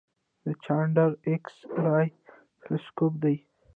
د 0.43 0.45
چانډرا 0.63 1.05
ایکس 1.29 1.55
رې 1.85 2.05
تلسکوپ 2.61 3.13
دی. 3.23 3.35